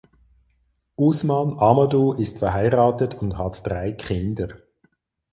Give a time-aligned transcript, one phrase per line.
[0.95, 4.47] Ousmane Amadou ist verheiratet und hat drei Kinder.